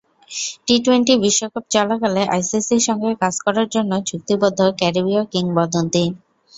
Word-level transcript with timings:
T twenty 0.65 1.13
বিশ্বকাপ 1.23 1.63
চলাকালে 1.73 2.21
আইসিসির 2.33 2.81
সঙ্গে 2.87 3.09
কাজ 3.21 3.35
করার 3.45 3.67
জন্যও 3.75 4.05
চুক্তিবদ্ধ 4.09 4.59
ক্যারিবীয় 4.79 5.23
কিংবদন্তি। 5.33 6.03